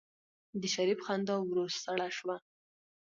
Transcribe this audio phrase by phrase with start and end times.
[0.61, 2.35] د شريف خندا ورو سړه شوه.